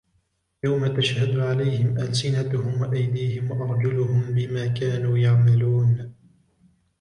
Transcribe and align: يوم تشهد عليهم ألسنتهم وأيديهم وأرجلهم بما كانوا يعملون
يوم 0.63 0.87
تشهد 0.87 1.39
عليهم 1.39 1.97
ألسنتهم 1.97 2.81
وأيديهم 2.81 3.51
وأرجلهم 3.51 4.21
بما 4.33 4.67
كانوا 4.67 5.17
يعملون 5.17 6.13